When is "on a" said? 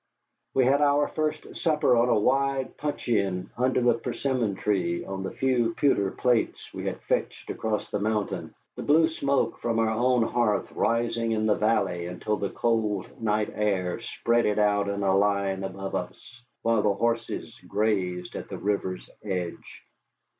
1.95-2.19